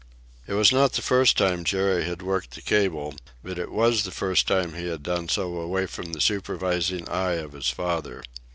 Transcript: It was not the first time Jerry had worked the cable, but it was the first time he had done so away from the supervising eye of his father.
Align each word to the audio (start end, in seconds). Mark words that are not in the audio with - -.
It 0.47 0.53
was 0.55 0.71
not 0.71 0.93
the 0.93 1.03
first 1.03 1.37
time 1.37 1.63
Jerry 1.63 2.05
had 2.05 2.23
worked 2.23 2.55
the 2.55 2.63
cable, 2.63 3.13
but 3.43 3.59
it 3.59 3.71
was 3.71 4.03
the 4.03 4.09
first 4.09 4.47
time 4.47 4.73
he 4.73 4.87
had 4.87 5.03
done 5.03 5.29
so 5.29 5.57
away 5.59 5.85
from 5.85 6.11
the 6.13 6.21
supervising 6.21 7.07
eye 7.07 7.33
of 7.33 7.51
his 7.53 7.69
father. 7.69 8.23